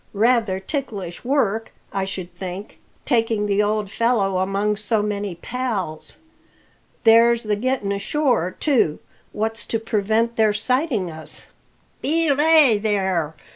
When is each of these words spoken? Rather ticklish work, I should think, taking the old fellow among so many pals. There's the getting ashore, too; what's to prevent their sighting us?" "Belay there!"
Rather 0.15 0.59
ticklish 0.59 1.23
work, 1.23 1.71
I 1.93 2.05
should 2.05 2.33
think, 2.33 2.79
taking 3.05 3.45
the 3.45 3.61
old 3.61 3.91
fellow 3.91 4.39
among 4.39 4.77
so 4.77 5.03
many 5.03 5.35
pals. 5.35 6.17
There's 7.03 7.43
the 7.43 7.55
getting 7.55 7.91
ashore, 7.91 8.49
too; 8.59 8.97
what's 9.31 9.63
to 9.67 9.77
prevent 9.77 10.37
their 10.37 10.53
sighting 10.53 11.11
us?" 11.11 11.45
"Belay 12.01 12.79
there!" 12.79 13.35